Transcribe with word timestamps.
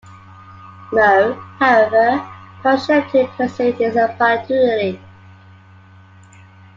Moe, 0.91 1.35
however, 1.59 2.27
told 2.63 2.79
Shemp 2.79 3.11
to 3.11 3.27
pursue 3.37 3.71
this 3.73 3.95
opportunity. 3.95 4.99